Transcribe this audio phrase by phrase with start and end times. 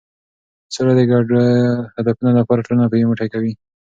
[0.73, 1.37] سوله د ګډو
[1.95, 3.53] هدفونو لپاره ټولنه یو موټی کوي.